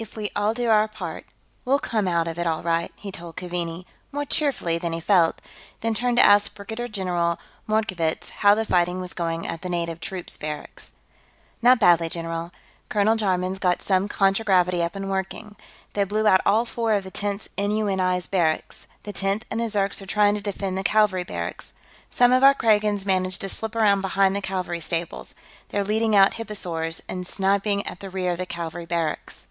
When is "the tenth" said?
17.02-17.48, 19.02-19.46